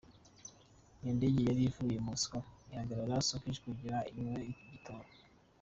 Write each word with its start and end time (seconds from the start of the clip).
Iyo 0.99 1.11
ndege 1.17 1.39
yari 1.49 1.61
ivuye 1.69 1.95
I 1.99 2.03
Mosco, 2.07 2.37
ihagarara 2.71 3.13
I 3.23 3.25
Sochi 3.27 3.59
kugira 3.65 3.97
inywe 4.19 4.39
igitoro. 4.51 5.07